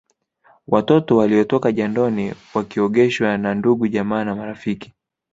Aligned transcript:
Watoto 0.67 1.17
waliotoka 1.17 1.71
jandoni 1.71 2.33
wakiogeshwa 2.53 3.37
na 3.37 3.53
ndugujamaa 3.53 4.23
na 4.23 4.35
marafiki 4.35 4.93